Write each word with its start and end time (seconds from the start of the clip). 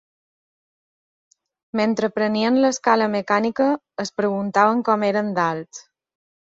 Mentre 1.81 2.09
prenien 2.17 2.59
l'escala 2.65 3.11
mecànica, 3.19 3.71
es 4.07 4.15
preguntaven 4.19 4.85
com 4.91 5.11
eren 5.15 5.35
d'alts. 5.41 5.89